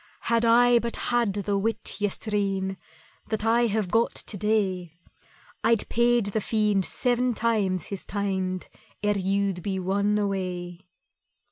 "Had 0.21 0.43
I 0.45 0.79
but 0.79 0.95
had 0.95 1.33
the 1.33 1.59
wit 1.59 1.97
yestreen 2.01 2.75
That 3.29 3.45
I 3.45 3.67
have 3.67 3.91
got 3.91 4.15
to 4.15 4.35
day, 4.35 4.93
I'd 5.63 5.87
paid 5.89 6.25
the 6.33 6.41
Fiend 6.41 6.85
seven 6.85 7.35
times 7.35 7.85
his 7.93 8.03
teind 8.03 8.67
Ere 9.03 9.19
you'd 9.19 9.61
been 9.61 9.85
won 9.85 10.17
away." 10.17 10.87